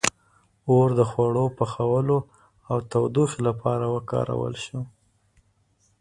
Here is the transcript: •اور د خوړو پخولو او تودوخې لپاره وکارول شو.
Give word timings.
•اور 0.71 0.89
د 0.99 1.01
خوړو 1.11 1.45
پخولو 1.57 2.17
او 2.69 2.77
تودوخې 2.91 3.39
لپاره 3.47 3.85
وکارول 3.95 4.53
شو. 4.65 4.79